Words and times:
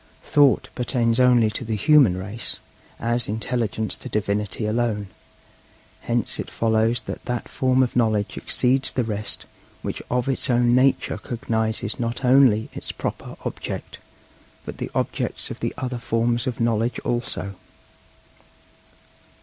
Thought 0.23 0.69
pertains 0.73 1.19
only 1.19 1.51
to 1.51 1.63
the 1.63 1.75
human 1.75 2.17
race, 2.17 2.57
as 2.99 3.27
Intelligence 3.29 3.95
to 3.97 4.09
Divinity 4.09 4.65
alone; 4.65 5.09
hence 5.99 6.39
it 6.39 6.49
follows 6.49 7.01
that 7.01 7.23
that 7.25 7.47
form 7.47 7.83
of 7.83 7.95
knowledge 7.95 8.35
exceeds 8.35 8.91
the 8.91 9.03
rest 9.03 9.45
which 9.83 10.01
of 10.09 10.27
its 10.27 10.49
own 10.49 10.73
nature 10.73 11.19
cognizes 11.19 11.99
not 11.99 12.25
only 12.25 12.67
its 12.73 12.91
proper 12.91 13.35
object, 13.45 13.99
but 14.65 14.79
the 14.79 14.89
objects 14.95 15.51
of 15.51 15.59
the 15.59 15.71
other 15.77 15.99
forms 15.99 16.47
of 16.47 16.59
knowledge 16.59 16.97
also. 17.01 17.53